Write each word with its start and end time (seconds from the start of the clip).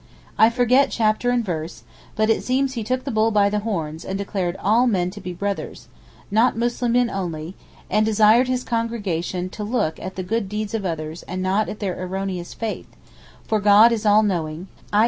I 0.35 0.49
forget 0.49 0.89
chapter 0.89 1.29
and 1.29 1.45
verse; 1.45 1.83
but 2.15 2.31
it 2.31 2.43
seems 2.43 2.73
he 2.73 2.83
took 2.83 3.03
the 3.03 3.11
bull 3.11 3.29
by 3.29 3.51
the 3.51 3.59
horns 3.59 4.03
and 4.03 4.17
declared 4.17 4.57
all 4.59 4.87
men 4.87 5.11
to 5.11 5.21
be 5.21 5.31
brothers, 5.31 5.89
not 6.31 6.57
Muslimeen 6.57 7.11
only, 7.11 7.53
and 7.87 8.03
desired 8.03 8.47
his 8.47 8.63
congregation 8.63 9.47
to 9.49 9.63
look 9.63 9.99
at 9.99 10.15
the 10.15 10.23
good 10.23 10.49
deeds 10.49 10.73
of 10.73 10.85
others 10.87 11.21
and 11.27 11.43
not 11.43 11.69
at 11.69 11.79
their 11.81 12.01
erroneous 12.01 12.55
faith, 12.55 12.87
for 13.43 13.59
God 13.59 13.91
is 13.91 14.03
all 14.03 14.23
knowing 14.23 14.69
(_i. 14.91 14.99